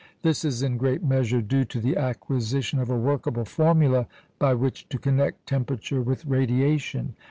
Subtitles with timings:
[0.23, 4.07] This is in great measure due to the acquisition of a workable formula
[4.39, 7.13] by which to connect temperature with radiation.